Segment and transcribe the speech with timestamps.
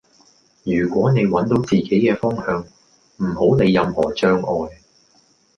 [0.63, 2.65] 如果你搵到自己嘅方向,
[3.17, 4.71] 唔好理任何障礙